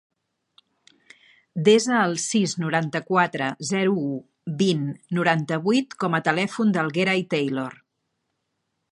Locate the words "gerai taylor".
6.97-7.77